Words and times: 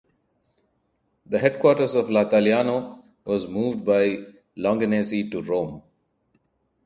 The 1.27 1.37
headquarters 1.37 1.93
of 1.93 2.09
"L’Italiano" 2.09 3.03
was 3.23 3.47
moved 3.47 3.85
by 3.85 4.17
Longanesi 4.57 5.29
to 5.29 5.43
Rome. 5.43 5.83